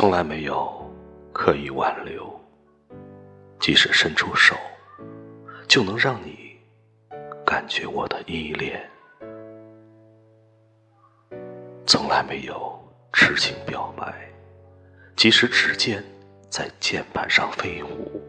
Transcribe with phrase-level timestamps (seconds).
[0.00, 0.90] 从来没有
[1.30, 2.26] 刻意挽留，
[3.60, 4.56] 即使伸出手，
[5.68, 6.58] 就能让你
[7.44, 8.80] 感觉我的依恋。
[11.86, 14.26] 从来没有痴情表白，
[15.16, 16.02] 即使指尖
[16.48, 18.22] 在键盘上飞舞，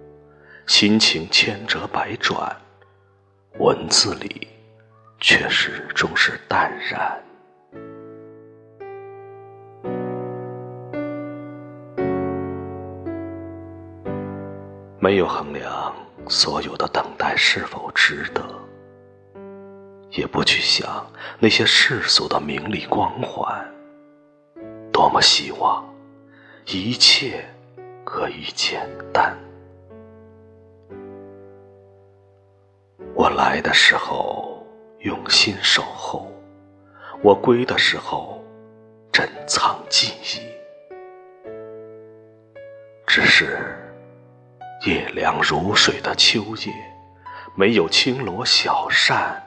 [0.67, 2.53] 心情千折百转，
[3.59, 4.45] 文字里
[5.21, 7.30] 却始终是淡然。
[15.03, 15.91] 没有衡量
[16.27, 18.43] 所有的等待是否值得，
[20.11, 23.67] 也不去想那些世俗的名利光环。
[24.93, 25.83] 多么希望
[26.67, 27.43] 一切
[28.05, 29.35] 可以简单。
[33.15, 34.63] 我来的时候
[34.99, 36.31] 用心守候，
[37.23, 38.39] 我归的时候
[39.11, 40.41] 珍藏记忆，
[43.07, 43.75] 只是。
[44.83, 46.73] 夜凉如水的秋夜，
[47.55, 49.39] 没有轻罗小扇，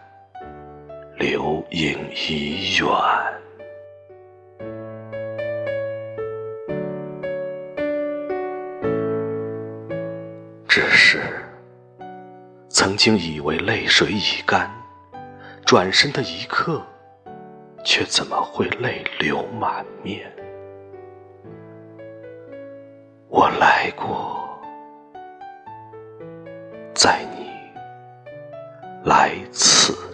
[1.17, 2.87] 流影已远。
[10.69, 11.21] 只是
[12.69, 14.71] 曾经以为泪水已干，
[15.67, 16.81] 转身的一刻，
[17.85, 20.33] 却怎么会泪流满面？
[23.29, 24.44] 我来过。
[26.95, 27.51] 在你
[29.05, 30.14] 来此。